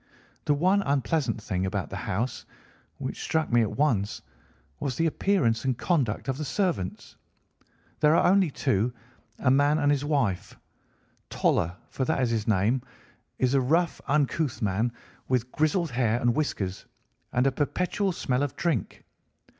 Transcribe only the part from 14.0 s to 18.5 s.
uncouth man, with grizzled hair and whiskers, and a perpetual smell